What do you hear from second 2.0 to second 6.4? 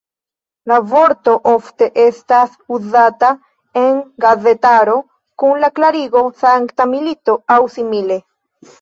estas uzata en gazetaro kun la klarigo